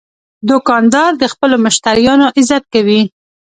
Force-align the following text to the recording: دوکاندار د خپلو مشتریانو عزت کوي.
دوکاندار 0.49 1.11
د 1.21 1.23
خپلو 1.33 1.55
مشتریانو 1.65 2.25
عزت 2.37 2.63
کوي. 2.73 3.01